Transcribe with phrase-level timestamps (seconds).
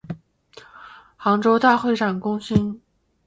[1.15, 2.81] 杭州大会展中心